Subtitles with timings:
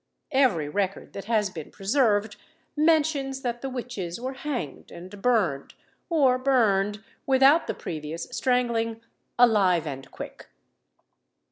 [0.31, 2.35] Every record that has been preserved
[2.75, 5.75] mentions that the witches were hanged and burned,
[6.09, 9.01] or burned, without the previous strangling,
[9.37, 10.47] "alive and quick."